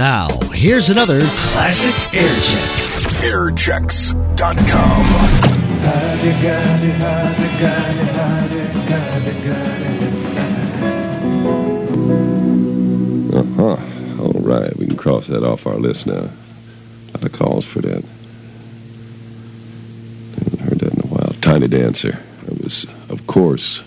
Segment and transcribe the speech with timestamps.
[0.00, 3.20] Now, here's another classic aircheck.
[3.20, 4.56] Airchecks.com.
[13.34, 14.22] Uh huh.
[14.22, 16.14] All right, we can cross that off our list now.
[16.14, 18.02] A lot of calls for that.
[20.38, 21.34] Haven't heard that in a while.
[21.42, 22.18] Tiny Dancer.
[22.46, 23.82] It was, of course,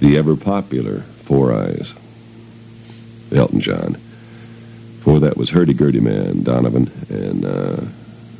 [0.00, 1.92] the ever popular Four Eyes.
[3.30, 4.00] Elton John.
[5.06, 7.76] Before that was Hurdy Gurdy Man, Donovan, and uh,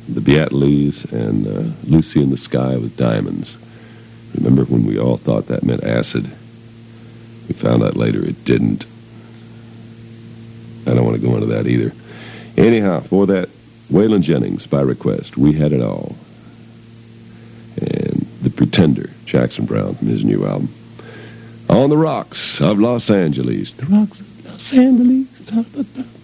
[0.09, 3.55] the Beatles, and uh, Lucy in the Sky with Diamonds.
[4.35, 6.29] Remember when we all thought that meant acid?
[7.47, 8.85] We found out later it didn't.
[10.85, 11.93] I don't want to go into that either.
[12.57, 13.47] Anyhow, for that,
[13.89, 16.17] Waylon Jennings, by request, We Had It All.
[17.77, 20.67] And The Pretender, Jackson Browne, from his new album.
[21.69, 23.71] On the Rocks of Los Angeles.
[23.71, 26.16] The Rocks of Los Angeles.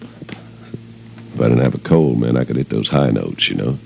[1.34, 3.76] If I didn't have a cold, man, I could hit those high notes, you know.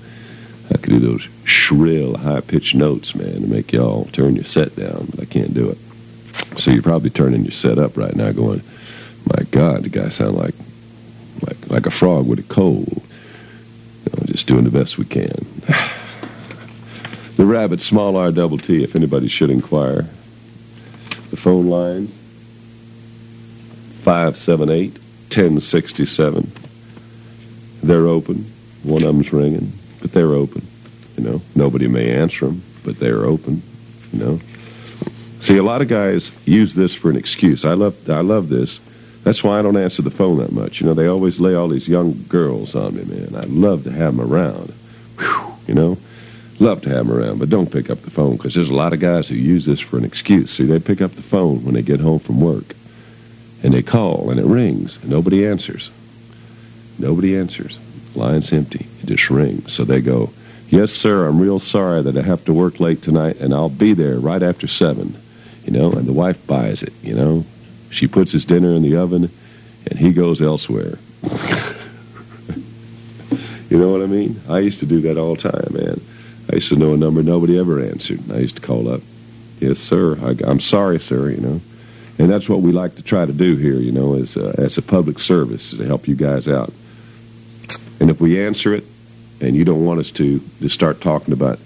[0.71, 5.07] I could do those shrill, high-pitched notes, man, to make y'all turn your set down,
[5.09, 5.79] but I can't do it.
[6.59, 8.61] So you're probably turning your set up right now going,
[9.25, 10.53] my God, the guy sound like
[11.41, 13.01] like like a frog with a cold.
[14.05, 15.45] You know, just doing the best we can.
[17.37, 20.05] the rabbit, small R double T, if anybody should inquire.
[21.31, 22.15] The phone lines,
[24.03, 26.58] 578-1067.
[27.89, 28.45] They're open.
[28.83, 30.61] One of them's ringing, but they're open.
[31.17, 33.63] You know, nobody may answer them, but they're open.
[34.13, 34.39] You know.
[35.39, 37.65] See, a lot of guys use this for an excuse.
[37.65, 38.79] I love, I love this.
[39.23, 40.79] That's why I don't answer the phone that much.
[40.79, 43.35] You know, they always lay all these young girls on me, man.
[43.35, 44.71] I love to have them around.
[45.17, 45.97] Whew, you know,
[46.59, 48.93] love to have them around, but don't pick up the phone because there's a lot
[48.93, 50.51] of guys who use this for an excuse.
[50.51, 52.75] See, they pick up the phone when they get home from work,
[53.63, 55.89] and they call, and it rings, and nobody answers.
[56.99, 57.79] Nobody answers.
[58.15, 58.85] Line's empty.
[59.01, 59.73] It just rings.
[59.73, 60.29] So they go,
[60.69, 61.27] "Yes, sir.
[61.27, 64.43] I'm real sorry that I have to work late tonight, and I'll be there right
[64.43, 65.15] after seven.
[65.65, 66.93] You know, and the wife buys it.
[67.03, 67.45] You know,
[67.89, 69.29] she puts his dinner in the oven,
[69.89, 70.97] and he goes elsewhere.
[73.69, 74.39] you know what I mean?
[74.49, 76.01] I used to do that all the time, man.
[76.51, 78.19] I used to know a number nobody ever answered.
[78.31, 79.01] I used to call up,
[79.59, 80.17] yes, sir.
[80.21, 81.29] I, am sorry, sir.
[81.29, 81.61] You know,
[82.17, 83.75] and that's what we like to try to do here.
[83.75, 86.73] You know, as uh, as a public service to help you guys out.
[87.99, 88.85] And if we answer it,
[89.41, 91.59] and you don't want us to, to start talking about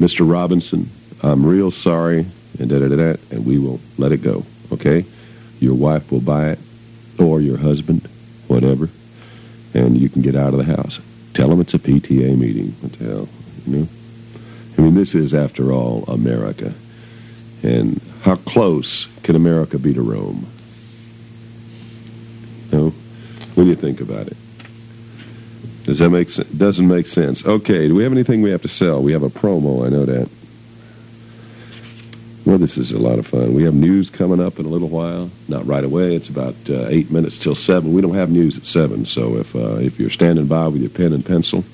[0.00, 0.28] Mr.
[0.28, 0.90] Robinson,
[1.22, 2.26] I'm real sorry,
[2.58, 4.44] and da da da da, and we will let it go.
[4.72, 5.04] Okay
[5.60, 6.58] your wife will buy it,
[7.18, 8.08] or your husband,
[8.48, 8.88] whatever,
[9.74, 10.98] and you can get out of the house.
[11.34, 12.74] Tell them it's a PTA meeting.
[12.80, 13.28] What the hell,
[13.66, 13.88] you know?
[14.78, 16.72] I mean, this is, after all, America.
[17.62, 20.46] And how close can America be to Rome?
[22.70, 22.90] You know?
[23.54, 24.36] What do you think about it?
[25.90, 26.48] Does that make sense?
[26.50, 27.44] Doesn't make sense.
[27.44, 29.02] Okay, do we have anything we have to sell?
[29.02, 30.30] We have a promo, I know that.
[32.46, 33.54] Well, this is a lot of fun.
[33.54, 35.32] We have news coming up in a little while.
[35.48, 36.14] Not right away.
[36.14, 37.92] It's about uh, eight minutes till seven.
[37.92, 40.90] We don't have news at seven, so if uh, if you're standing by with your
[40.90, 41.64] pen and pencil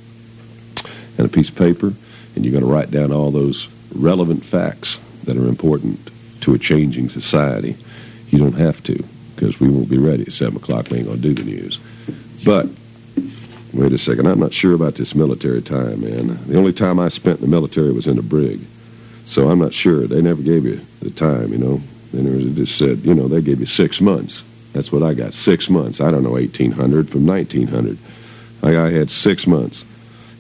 [1.19, 1.93] and a piece of paper,
[2.35, 6.11] and you're going to write down all those relevant facts that are important
[6.41, 7.77] to a changing society,
[8.31, 8.97] you don't have to
[9.35, 10.89] because we won't be ready at seven o'clock.
[10.89, 11.79] We ain't going to do the news.
[12.47, 12.69] But
[13.77, 14.27] wait a second.
[14.27, 16.39] I'm not sure about this military time, man.
[16.47, 18.61] The only time I spent in the military was in a brig.
[19.27, 20.07] So I'm not sure.
[20.07, 21.81] They never gave you the time, you know.
[22.13, 24.43] They just said, you know, they gave you six months.
[24.73, 26.01] That's what I got, six months.
[26.01, 27.99] I don't know 1800 from 1900.
[28.63, 29.85] I, I had six months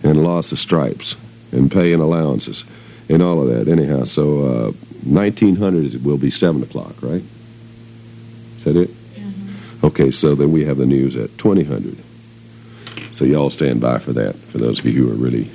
[0.02, 1.16] and lost the stripes
[1.52, 2.64] and pay and allowances
[3.08, 3.70] and all of that.
[3.70, 4.72] Anyhow, so uh,
[5.04, 7.22] 1900 will be 7 o'clock, right?
[8.58, 8.90] Is that it?
[8.90, 9.86] Mm-hmm.
[9.86, 12.02] Okay, so then we have the news at 2000.
[13.16, 15.50] So y'all stand by for that, for those of you who are really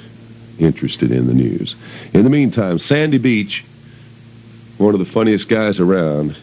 [0.58, 1.76] interested in the news.
[2.12, 3.64] In the meantime, Sandy Beach,
[4.80, 6.36] one of the funniest guys around.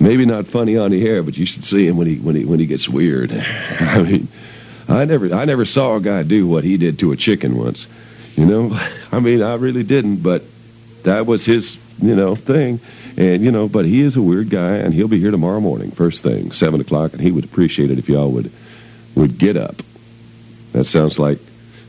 [0.00, 2.46] Maybe not funny on the air, but you should see him when he when he
[2.46, 3.30] when he gets weird.
[3.80, 4.28] I mean,
[4.88, 7.86] I never I never saw a guy do what he did to a chicken once.
[8.36, 8.80] You know,
[9.12, 10.44] I mean, I really didn't, but
[11.02, 12.80] that was his you know thing.
[13.18, 15.90] And you know, but he is a weird guy, and he'll be here tomorrow morning,
[15.90, 18.50] first thing, seven o'clock, and he would appreciate it if y'all would
[19.16, 19.82] would get up.
[20.72, 21.38] That sounds like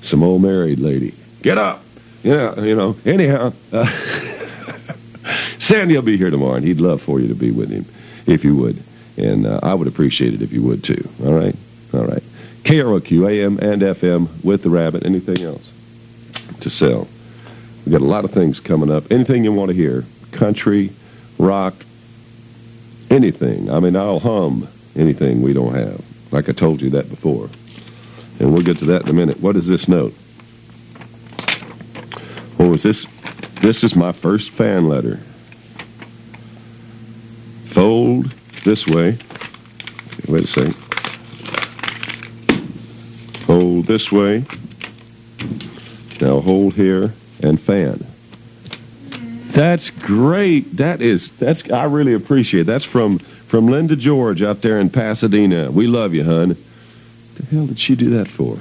[0.01, 1.13] some old married lady.
[1.43, 1.83] Get up.
[2.23, 3.53] Yeah, you know, anyhow.
[3.71, 3.87] Uh,
[5.59, 7.85] Sandy will be here tomorrow, and he'd love for you to be with him
[8.25, 8.81] if you would.
[9.17, 11.07] And uh, I would appreciate it if you would, too.
[11.23, 11.55] All right?
[11.93, 12.23] All right.
[12.63, 15.05] KROQ, AM and FM with the rabbit.
[15.05, 15.71] Anything else
[16.59, 17.07] to sell?
[17.85, 19.11] We've got a lot of things coming up.
[19.11, 20.03] Anything you want to hear.
[20.31, 20.91] Country,
[21.39, 21.73] rock,
[23.09, 23.71] anything.
[23.71, 26.01] I mean, I'll hum anything we don't have.
[26.31, 27.49] Like I told you that before.
[28.39, 29.39] And we'll get to that in a minute.
[29.39, 30.13] What is this note?
[32.59, 33.07] Oh, is this?
[33.61, 35.19] This is my first fan letter.
[37.67, 38.31] Fold
[38.63, 39.17] this way.
[40.27, 40.73] Wait a second.
[43.45, 44.45] Fold this way.
[46.19, 48.05] Now hold here and fan.
[49.51, 50.77] That's great.
[50.77, 52.63] That is that's I really appreciate.
[52.63, 55.71] That's from from Linda George out there in Pasadena.
[55.71, 56.49] We love you, hun.
[56.49, 56.57] What
[57.35, 58.57] the hell did she do that for?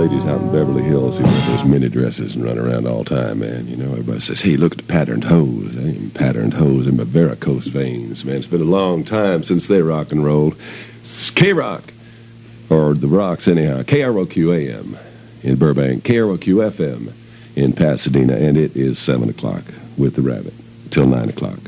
[0.00, 3.40] ladies out in Beverly Hills who wear those mini dresses and run around all time,
[3.40, 3.68] man.
[3.68, 5.76] You know, everybody says, hey, look at the patterned hose.
[5.76, 5.78] Eh?
[5.78, 8.36] I ain't patterned hose in my varicose veins, man.
[8.36, 10.56] It's been a long time since they rock and rolled.
[11.34, 11.92] K-Rock,
[12.70, 14.96] or The Rocks anyhow, KROQAM
[15.42, 17.12] in Burbank, KROQFM
[17.54, 19.64] in Pasadena, and it is 7 o'clock
[19.98, 20.54] with The Rabbit
[20.90, 21.58] till 9 o'clock.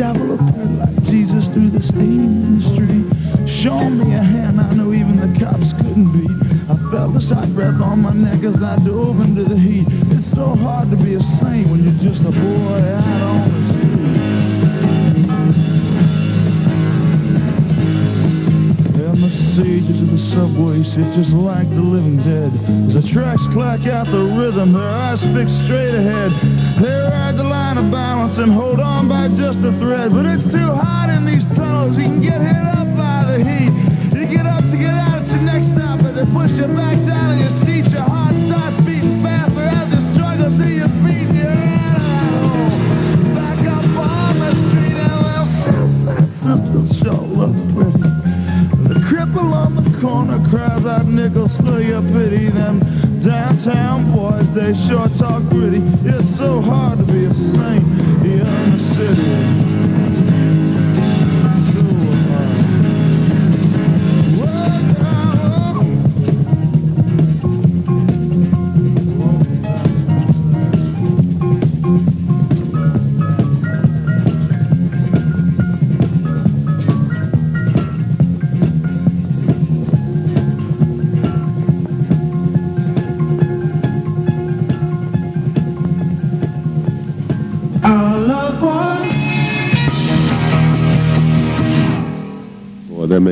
[0.00, 3.52] devil appeared like Jesus through this demon street.
[3.52, 6.30] Show me a hand I know even the cops couldn't beat.
[6.70, 9.86] I felt the hot breath on my neck as I dove into the heat.
[10.16, 12.99] It's so hard to be a saint when you're just a boy
[19.92, 22.52] the of the subway sit just like the living dead.
[22.88, 26.30] As the tracks clack out the rhythm, their eyes fixed straight ahead.
[26.80, 30.12] They ride the line of balance and hold on by just a thread.
[30.12, 33.72] But it's too hot in these tunnels, you can get hit up by the heat.
[34.16, 36.96] You get up to get out at your next stop, but they push you back
[37.06, 37.59] down in your
[50.50, 52.48] cries out nickels for your pity.
[52.48, 52.80] Them
[53.22, 55.80] downtown boys, they sure talk gritty.
[56.04, 57.84] It's so hard to be a saint
[58.24, 59.59] in the city.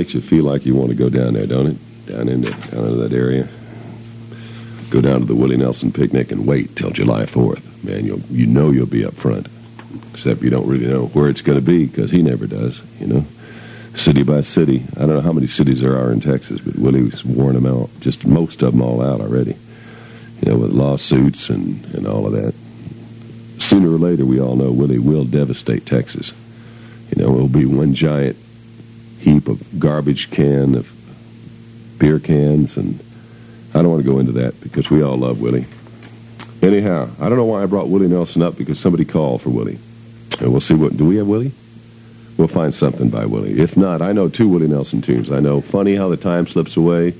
[0.08, 2.06] Makes you feel like you want to go down there, don't it?
[2.06, 3.46] Down into down into that area.
[4.88, 7.84] Go down to the Willie Nelson picnic and wait till July 4th.
[7.84, 9.48] Man, you'll you know you'll be up front.
[10.14, 12.80] Except you don't really know where it's going to be because he never does.
[12.98, 13.26] You know,
[13.96, 14.82] city by city.
[14.96, 17.90] I don't know how many cities there are in Texas, but Willie's worn them out.
[18.00, 19.58] Just most of them all out already.
[20.40, 22.54] You know, with lawsuits and and all of that.
[23.60, 26.32] Sooner or later, we all know Willie will devastate Texas.
[27.14, 28.38] You know, it'll be one giant
[29.18, 30.90] heap of garbage can of
[31.98, 33.00] beer cans and
[33.74, 35.66] I don't want to go into that because we all love Willie.
[36.62, 39.78] Anyhow, I don't know why I brought Willie Nelson up because somebody called for Willie.
[40.40, 41.52] And we'll see what do we have Willie?
[42.36, 43.60] We'll find something by Willie.
[43.60, 45.30] If not, I know two Willie Nelson tunes.
[45.30, 47.14] I know Funny How the Time Slips Away.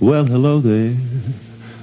[0.00, 0.96] Well, hello there.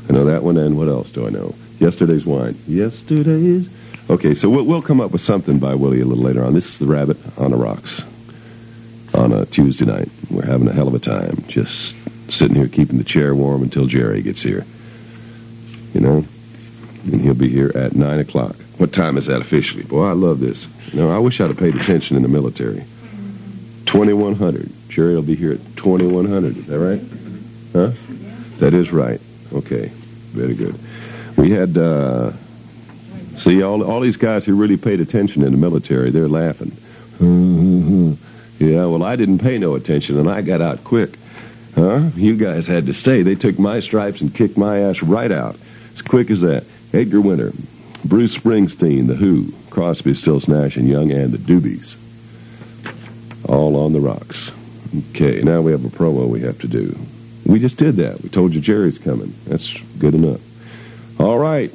[0.09, 1.55] I know that one and what else do I know?
[1.79, 2.57] Yesterday's Wine.
[2.67, 3.69] Yesterday's
[4.09, 6.53] Okay, so we'll, we'll come up with something by Willie a little later on.
[6.53, 8.03] This is the Rabbit on the Rocks
[9.13, 10.09] on a Tuesday night.
[10.29, 11.43] We're having a hell of a time.
[11.47, 11.95] Just
[12.29, 14.65] sitting here keeping the chair warm until Jerry gets here.
[15.93, 16.25] You know?
[17.05, 18.55] And he'll be here at 9 o'clock.
[18.77, 19.83] What time is that officially?
[19.83, 20.67] Boy, I love this.
[20.91, 22.83] You know, I wish I'd have paid attention in the military.
[23.85, 24.71] 2100.
[24.89, 26.57] Jerry will be here at 2100.
[26.57, 27.01] Is that right?
[27.73, 27.91] Huh?
[28.57, 29.21] That is right.
[29.53, 29.87] Okay.
[30.31, 30.79] Very good.
[31.37, 32.31] We had, uh,
[33.37, 36.71] see, all, all these guys who really paid attention in the military, they're laughing.
[38.59, 41.17] Yeah, well, I didn't pay no attention, and I got out quick.
[41.75, 42.09] Huh?
[42.15, 43.23] You guys had to stay.
[43.23, 45.57] They took my stripes and kicked my ass right out.
[45.95, 46.65] As quick as that.
[46.93, 47.51] Edgar Winter,
[48.05, 51.95] Bruce Springsteen, The Who, Crosby, Stills, Nash and Young, and the Doobies.
[53.49, 54.51] All on the rocks.
[55.09, 56.95] Okay, now we have a promo we have to do.
[57.45, 58.21] We just did that.
[58.21, 59.33] We told you Jerry's coming.
[59.45, 60.39] That's good enough.
[61.19, 61.71] All right.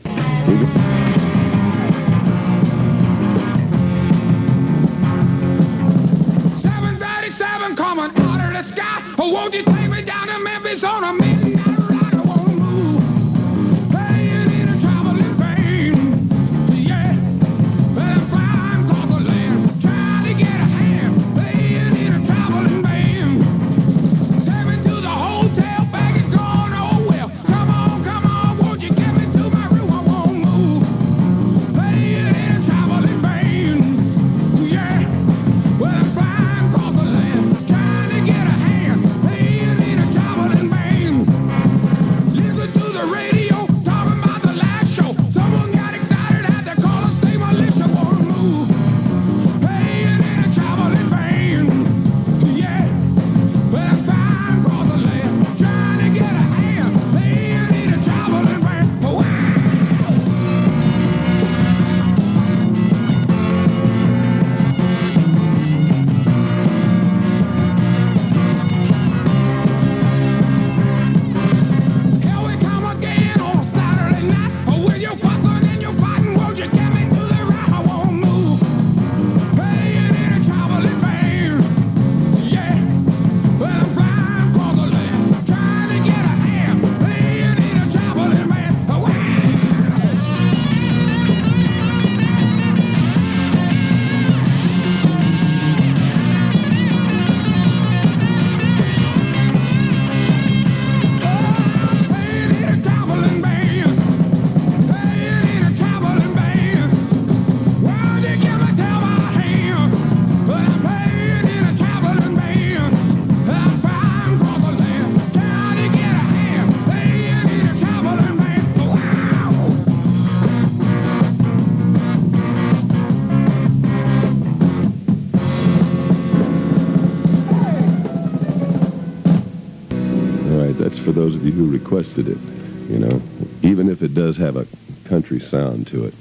[134.19, 134.67] Does have a
[135.05, 136.15] country sound to it.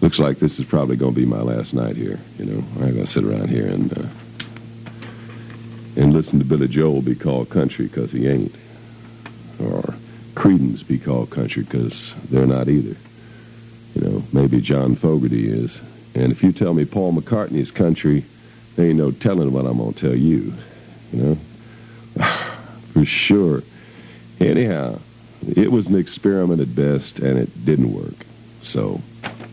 [0.00, 2.18] Looks like this is probably going to be my last night here.
[2.38, 4.06] You know, I'm going to sit around here and uh,
[5.96, 8.54] and listen to Billy Joel be called country because he ain't,
[9.60, 9.82] or
[10.32, 12.96] Creedence be called country because they're not either.
[13.94, 15.82] You know, maybe John Fogerty is.
[16.14, 18.24] And if you tell me Paul McCartney is country,
[18.76, 20.54] there ain't no telling what I'm going to tell you.
[21.12, 21.22] You
[22.16, 22.24] know,
[22.94, 23.62] for sure.
[24.40, 25.00] Anyhow,
[25.48, 28.26] it was an experiment at best, and it didn't work.
[28.62, 29.00] So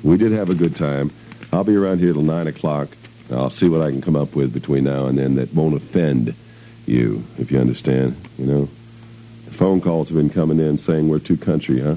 [0.03, 1.11] we did have a good time.
[1.51, 2.89] I'll be around here till 9 o'clock.
[3.31, 6.33] I'll see what I can come up with between now and then that won't offend
[6.85, 8.15] you, if you understand.
[8.37, 8.69] You know,
[9.45, 11.95] the phone calls have been coming in saying we're too country, huh?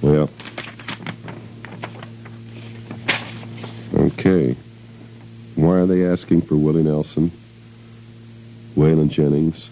[0.00, 0.30] Well,
[3.94, 4.56] okay.
[5.56, 7.32] Why are they asking for Willie Nelson,
[8.76, 9.70] Waylon Jennings,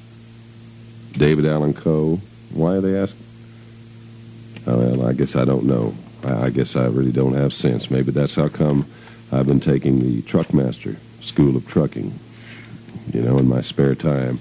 [1.12, 2.20] David Allan Coe?
[2.52, 3.24] Why are they asking?
[4.66, 5.94] Oh, well, I guess I don't know.
[6.24, 7.90] I, guess I really don't have sense.
[7.90, 8.86] Maybe that's how come
[9.30, 12.12] I've been taking the Truckmaster School of Trucking,
[13.12, 14.40] you know, in my spare time,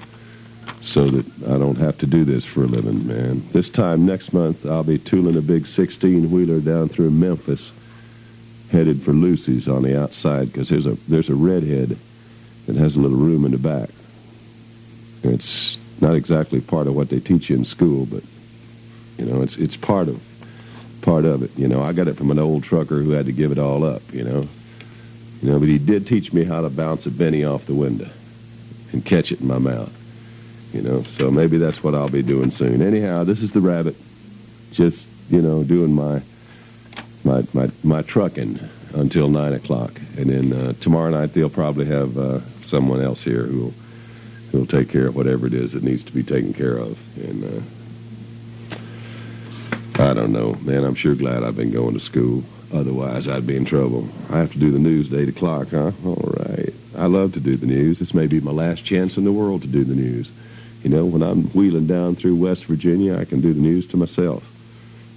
[0.81, 3.43] so that I don't have to do this for a living, man.
[3.51, 7.71] This time next month, I'll be tooling a big 16 wheeler down through Memphis,
[8.71, 11.97] headed for Lucy's on the outside, because there's a there's a redhead
[12.65, 13.89] that has a little room in the back.
[15.23, 18.23] It's not exactly part of what they teach you in school, but
[19.17, 20.21] you know, it's it's part of
[21.01, 21.51] part of it.
[21.58, 23.84] You know, I got it from an old trucker who had to give it all
[23.84, 24.01] up.
[24.12, 24.47] You know,
[25.41, 28.10] you know, but he did teach me how to bounce a penny off the window
[28.91, 29.93] and catch it in my mouth.
[30.73, 32.81] You know, so maybe that's what I'll be doing soon.
[32.81, 33.95] Anyhow, this is the rabbit,
[34.71, 36.21] just you know, doing my
[37.23, 38.60] my my my trucking
[38.93, 43.43] until nine o'clock, and then uh, tomorrow night they'll probably have uh, someone else here
[43.43, 43.73] who'll
[44.55, 47.43] who'll take care of whatever it is that needs to be taken care of, and.
[47.43, 47.61] Uh,
[49.97, 50.83] I don't know, man.
[50.83, 52.43] I'm sure glad I've been going to school.
[52.73, 54.09] Otherwise, I'd be in trouble.
[54.29, 55.91] I have to do the news at 8 o'clock, huh?
[56.03, 56.73] All right.
[56.97, 57.99] I love to do the news.
[57.99, 60.29] This may be my last chance in the world to do the news.
[60.83, 63.97] You know, when I'm wheeling down through West Virginia, I can do the news to
[63.97, 64.43] myself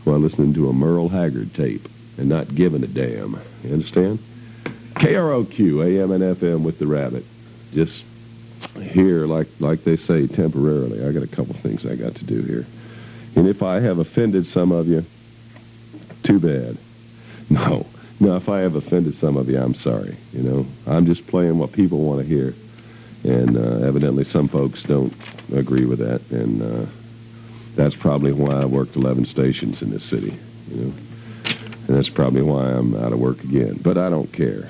[0.04, 3.38] while listening to a Merle Haggard tape and not giving a damn.
[3.64, 4.20] You understand?
[4.94, 7.24] KROQ, AM and FM with the rabbit.
[7.74, 8.06] Just
[8.80, 11.04] here, like like they say, temporarily.
[11.04, 12.66] I got a couple things I got to do here.
[13.36, 15.04] And if I have offended some of you,
[16.22, 16.76] too bad.
[17.50, 17.86] No,
[18.20, 20.14] no, if I have offended some of you, I'm sorry.
[20.34, 22.52] You know, I'm just playing what people want to hear.
[23.24, 25.14] And uh, evidently some folks don't
[25.54, 26.20] agree with that.
[26.30, 26.86] And uh,
[27.74, 30.36] that's probably why I worked 11 stations in this city,
[30.70, 30.92] you know.
[31.86, 33.78] And that's probably why I'm out of work again.
[33.82, 34.68] But I don't care.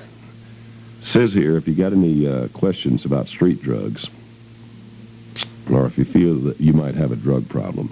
[1.01, 4.07] Says here, if you got any uh, questions about street drugs,
[5.71, 7.91] or if you feel that you might have a drug problem,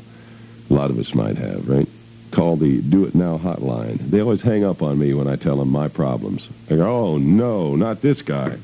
[0.70, 1.88] a lot of us might have, right?
[2.32, 4.00] Call the Do It Now hotline.
[4.00, 6.50] They always hang up on me when I tell them my problems.
[6.68, 8.58] They go, oh, no, not this guy.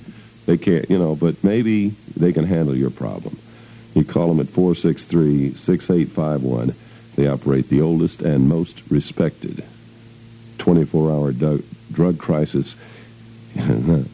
[0.46, 3.38] They can't, you know, but maybe they can handle your problem.
[3.94, 6.74] You call them at 463-6851.
[7.16, 9.64] They operate the oldest and most respected
[10.58, 12.76] 24-hour drug crisis.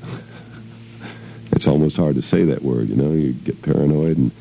[1.52, 3.12] it's almost hard to say that word, you know.
[3.12, 4.32] You get paranoid and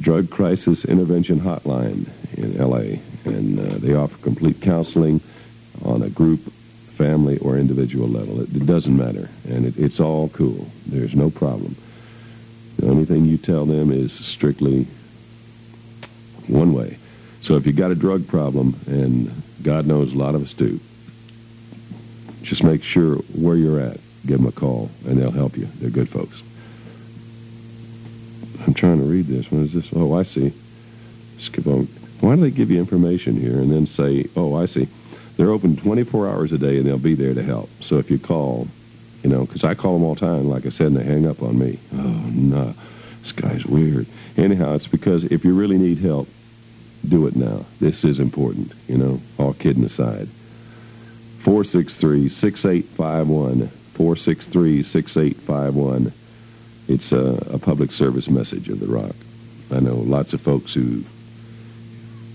[0.00, 3.00] drug crisis intervention hotline in L.A.
[3.24, 5.20] and uh, they offer complete counseling
[5.84, 6.40] on a group,
[6.96, 8.40] family, or individual level.
[8.40, 10.68] It, it doesn't matter, and it, it's all cool.
[10.86, 11.76] There's no problem.
[12.78, 14.86] The only thing you tell them is strictly
[16.48, 16.98] one way.
[17.42, 19.30] So if you've got a drug problem, and
[19.62, 20.80] God knows a lot of us do,
[22.42, 23.98] just make sure where you're at.
[24.26, 25.68] Give them a call, and they'll help you.
[25.80, 26.42] They're good folks.
[28.66, 29.50] I'm trying to read this.
[29.50, 29.90] What is this?
[29.94, 30.52] Oh, I see.
[31.38, 31.86] Skip on.
[32.20, 34.88] Why do they give you information here and then say, oh, I see.
[35.36, 37.68] They're open 24 hours a day and they'll be there to help.
[37.82, 38.68] So if you call,
[39.22, 41.26] you know, because I call them all the time, like I said, and they hang
[41.26, 41.78] up on me.
[41.94, 42.74] Oh, no.
[43.20, 44.06] This guy's weird.
[44.36, 46.28] Anyhow, it's because if you really need help,
[47.06, 47.64] do it now.
[47.80, 50.28] This is important, you know, all kidding aside.
[53.94, 55.34] 463-6851.
[55.44, 56.12] 463-6851.
[56.86, 59.14] It's a, a public service message of the rock.
[59.72, 61.04] I know lots of folks who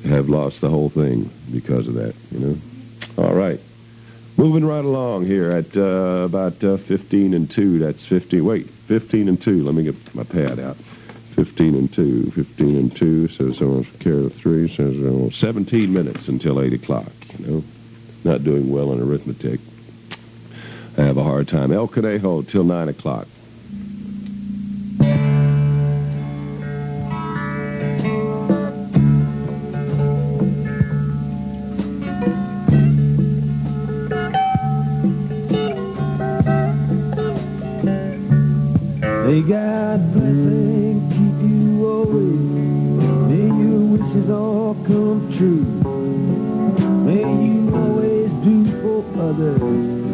[0.05, 2.57] have lost the whole thing because of that, you know.
[3.23, 3.59] All right.
[4.37, 7.79] Moving right along here at uh, about uh, 15 and 2.
[7.79, 8.43] That's 15.
[8.43, 9.63] Wait, 15 and 2.
[9.63, 10.77] Let me get my pad out.
[11.35, 12.31] 15 and 2.
[12.31, 13.27] 15 and 2.
[13.27, 14.69] So someone's carry of 3.
[14.69, 17.63] Says uh, 17 minutes until 8 o'clock, you know.
[18.23, 19.59] Not doing well in arithmetic.
[20.97, 21.71] I have a hard time.
[21.71, 23.27] El Conejo, till 9 o'clock.
[39.25, 42.51] May God bless and keep you always.
[43.29, 45.63] May your wishes all come true.
[47.05, 50.08] May you always do for others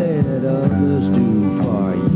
[0.00, 2.09] led others too far.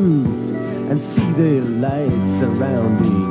[0.00, 0.50] truth
[0.90, 3.29] and see the light surrounding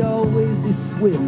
[0.00, 1.20] feet always be swift.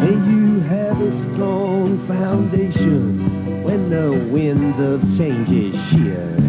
[0.00, 6.45] May you have a strong foundation when the winds of change is sheer.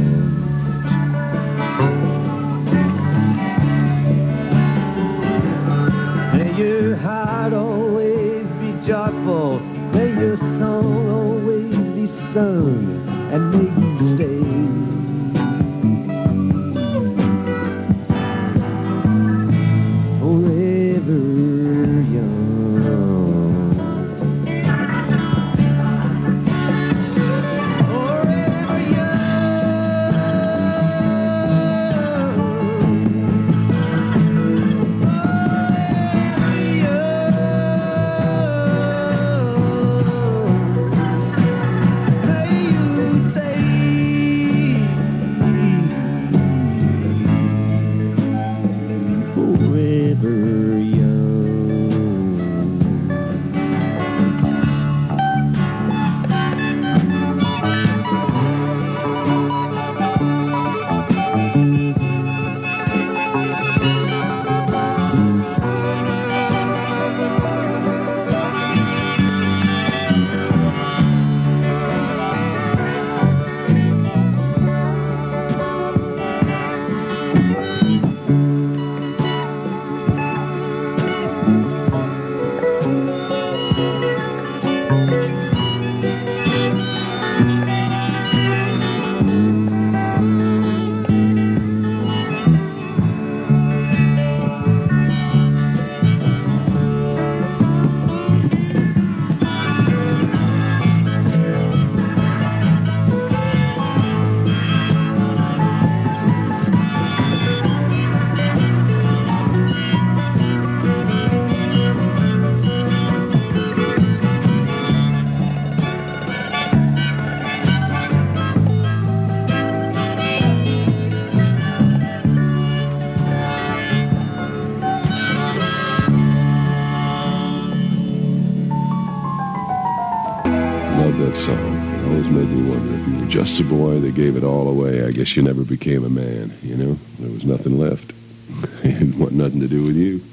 [134.17, 136.97] gave it all away, I guess you never became a man, you know?
[137.19, 138.11] There was nothing left.
[138.83, 140.23] it want nothing to do with you.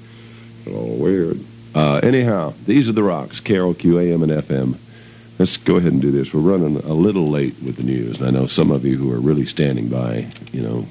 [0.65, 1.39] It's all weird.
[1.75, 4.79] Uh, anyhow, these are the rocks, KROQ, AM and FM.
[5.39, 6.33] Let's go ahead and do this.
[6.33, 9.13] We're running a little late with the news, and I know some of you who
[9.13, 10.87] are really standing by, you know,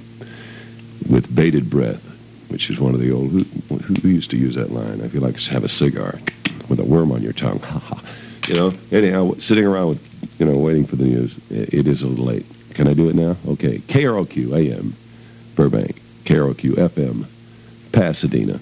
[1.09, 2.05] with bated breath,
[2.49, 3.31] which is one of the old...
[3.31, 5.01] Who, who used to use that line?
[5.01, 6.19] I feel like have a cigar
[6.69, 7.63] with a worm on your tongue.
[8.47, 12.07] you know, anyhow, sitting around with, you know, waiting for the news, it is a
[12.07, 12.45] little late.
[12.73, 13.37] Can I do it now?
[13.47, 13.79] Okay.
[13.79, 14.95] KROQ AM,
[15.55, 16.01] Burbank.
[16.25, 17.25] KROQ FM,
[17.91, 18.59] Pasadena.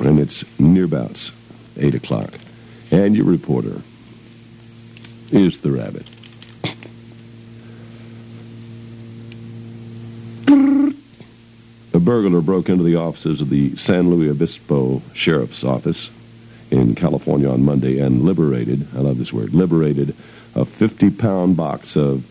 [0.00, 1.30] And it's nearabouts
[1.76, 2.38] 8 o'clock.
[2.90, 3.82] And your reporter
[5.30, 6.08] is the rabbit.
[11.92, 16.10] A burglar broke into the offices of the San Luis Obispo Sheriff's Office
[16.70, 20.14] in California on Monday and liberated, I love this word, liberated
[20.54, 22.24] a 50 pound box of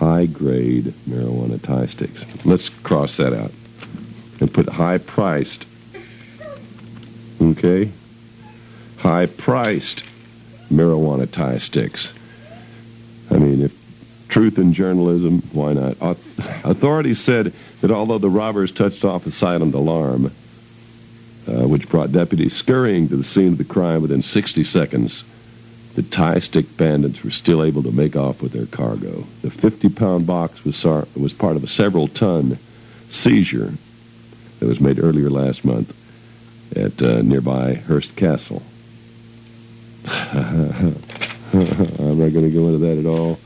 [0.00, 2.24] high grade marijuana Thai sticks.
[2.46, 3.52] Let's cross that out
[4.40, 5.66] and put high priced.
[7.40, 7.90] Okay?
[8.96, 10.04] High priced
[10.72, 12.12] marijuana Thai sticks.
[13.30, 13.76] I mean, if
[14.28, 15.98] truth in journalism, why not?
[16.64, 20.32] Authorities said that although the robbers touched off a silent alarm,
[21.46, 25.24] uh, which brought deputies scurrying to the scene of the crime within 60 seconds,
[25.94, 29.24] the Thai stick bandits were still able to make off with their cargo.
[29.42, 32.58] The 50 pound box was, was part of a several ton
[33.08, 33.72] seizure
[34.60, 35.96] that was made earlier last month
[36.76, 38.62] at uh, nearby Hearst Castle.
[40.06, 40.94] I'm
[41.52, 43.38] not going to go into that at all.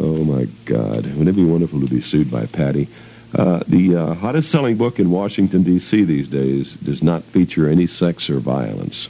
[0.00, 1.04] Oh my God!
[1.06, 2.88] Wouldn't it be wonderful to be sued by Patty?
[3.34, 6.04] Uh, the uh, hottest selling book in Washington D.C.
[6.04, 9.08] these days does not feature any sex or violence.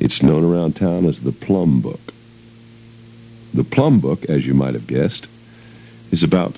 [0.00, 2.14] It's known around town as the Plum Book.
[3.52, 5.28] The Plum Book, as you might have guessed,
[6.10, 6.56] is about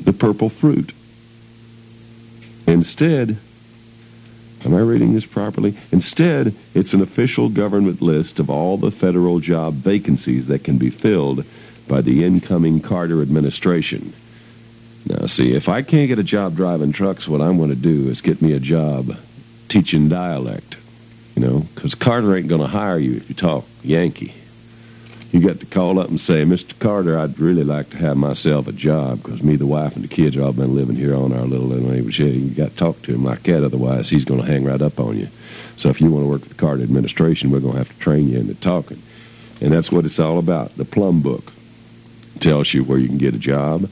[0.00, 0.92] the purple fruit.
[2.66, 3.36] Instead,
[4.64, 5.76] am I reading this properly?
[5.92, 10.90] Instead, it's an official government list of all the federal job vacancies that can be
[10.90, 11.44] filled
[11.86, 14.14] by the incoming Carter administration.
[15.06, 18.08] Now, see, if I can't get a job driving trucks, what I'm going to do
[18.08, 19.16] is get me a job
[19.68, 20.76] teaching dialect.
[21.38, 24.34] You know, because Carter ain't going to hire you if you talk Yankee.
[25.30, 26.76] You got to call up and say, Mr.
[26.80, 30.08] Carter, I'd really like to have myself a job because me, the wife, and the
[30.08, 32.18] kids have all been living here on our little language.
[32.18, 34.82] Yeah, you got to talk to him like that, otherwise he's going to hang right
[34.82, 35.28] up on you.
[35.76, 37.98] So if you want to work for the Carter administration, we're going to have to
[38.00, 39.00] train you into talking.
[39.60, 40.76] And that's what it's all about.
[40.76, 41.52] The Plum Book
[42.40, 43.88] tells you where you can get a job.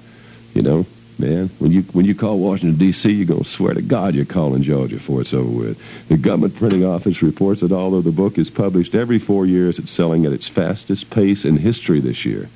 [0.53, 0.87] You know,
[1.19, 4.63] man, when you when you call Washington D.C., you're to swear to God you're calling
[4.63, 6.09] Georgia before it's over with.
[6.09, 9.91] The government printing office reports that although the book is published every four years, it's
[9.91, 12.49] selling at its fastest pace in history this year.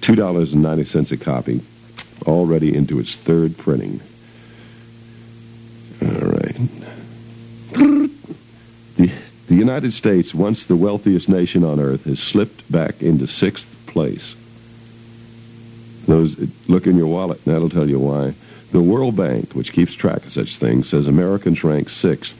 [0.00, 1.60] Two dollars and ninety cents a copy,
[2.26, 4.00] already into its third printing.
[6.02, 6.56] All right.
[8.96, 9.12] The,
[9.46, 14.34] the United States, once the wealthiest nation on earth, has slipped back into sixth place.
[16.08, 16.36] Those
[16.68, 18.34] look in your wallet, and that'll tell you why.
[18.72, 22.36] The World Bank, which keeps track of such things, says Americans rank sixth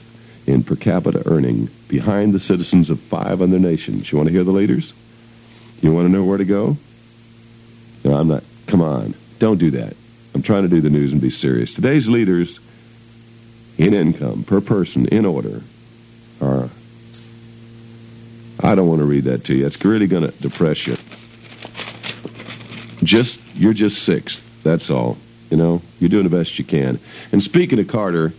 [0.47, 4.11] in per capita earning, behind the citizens of five other nations.
[4.11, 4.91] You want to hear the leaders?
[5.81, 6.77] You want to know where to go?
[8.03, 8.43] No, I'm not.
[8.65, 9.95] Come on, don't do that.
[10.33, 11.71] I'm trying to do the news and be serious.
[11.71, 12.59] Today's leaders
[13.77, 15.61] in income per person in order
[16.41, 16.69] are.
[18.61, 19.65] I don't want to read that to you.
[19.65, 20.97] It's really going to depress you.
[23.09, 24.43] Just you're just sixth.
[24.61, 25.17] That's all.
[25.49, 26.99] You know, you're doing the best you can.
[27.31, 28.33] And speaking of Carter,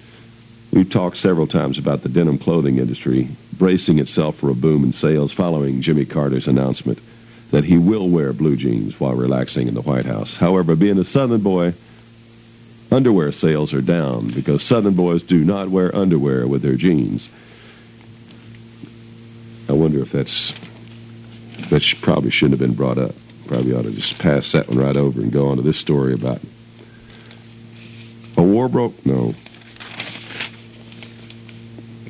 [0.70, 4.92] we've talked several times about the denim clothing industry bracing itself for a boom in
[4.92, 7.00] sales following Jimmy Carter's announcement
[7.50, 10.36] that he will wear blue jeans while relaxing in the White House.
[10.36, 11.74] However, being a Southern boy,
[12.92, 17.28] underwear sales are down because Southern boys do not wear underwear with their jeans.
[19.68, 20.52] I wonder if that's
[21.70, 23.16] that probably shouldn't have been brought up.
[23.50, 26.12] Probably ought to just pass that one right over and go on to this story
[26.12, 26.40] about
[28.36, 29.04] a war broke.
[29.04, 29.34] No.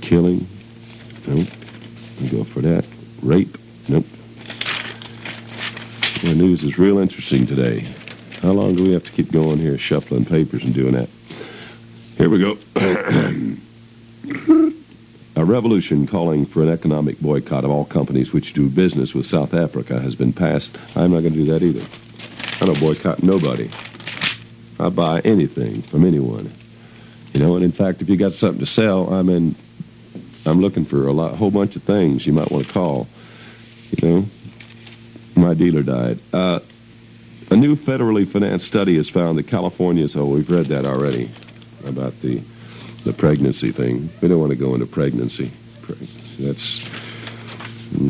[0.03, 0.47] Killing.
[1.27, 1.49] Nope.
[2.21, 2.85] We go for that.
[3.23, 3.57] Rape.
[3.89, 4.05] Nope.
[6.21, 7.87] The news is real interesting today.
[8.43, 11.09] How long do we have to keep going here, shuffling papers and doing that?
[12.19, 12.59] Here we go.
[15.41, 19.55] A revolution calling for an economic boycott of all companies which do business with South
[19.55, 20.77] Africa has been passed.
[20.95, 21.83] I'm not going to do that either.
[22.61, 23.71] I don't boycott nobody.
[24.79, 26.53] I buy anything from anyone.
[27.33, 29.55] You know, and in fact, if you got something to sell, I'm in.
[30.45, 33.09] I'm looking for a lot, whole bunch of things you might want to call.
[33.93, 34.27] You know,
[35.37, 36.19] my dealer died.
[36.35, 36.61] Uh,
[37.51, 40.17] a new federally financed study has found that California's.
[40.17, 41.31] Oh, we've read that already
[41.87, 42.43] about the
[43.05, 44.11] the pregnancy thing.
[44.21, 45.51] We don't want to go into pregnancy.
[46.39, 46.89] That's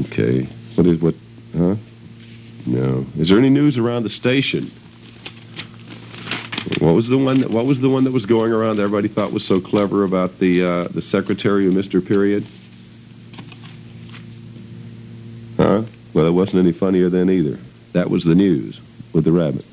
[0.07, 0.45] okay.
[0.74, 1.14] What is what?
[1.57, 1.76] Huh?
[2.66, 3.07] No.
[3.18, 4.70] Is there any news around the station?
[6.78, 7.41] What was the one?
[7.41, 8.76] That, what was the one that was going around?
[8.76, 12.45] That everybody thought was so clever about the uh, the secretary of Mister Period.
[15.57, 15.82] Huh?
[16.14, 17.59] Well, it wasn't any funnier then either.
[17.93, 18.80] That was the news
[19.12, 19.64] with the rabbit.